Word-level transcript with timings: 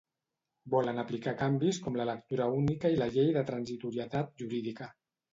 Volen 0.73 1.01
aplicar 1.01 1.33
canvis 1.41 1.79
com 1.87 1.99
la 1.99 2.07
lectura 2.09 2.47
única 2.61 2.91
i 2.93 2.97
la 3.01 3.09
llei 3.17 3.29
de 3.35 3.43
transitorietat 3.51 4.33
jurídica. 4.43 4.89